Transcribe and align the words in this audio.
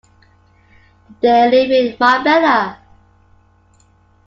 They 1.21 1.51
live 1.51 1.69
in 1.69 1.95
Marbella. 1.99 2.79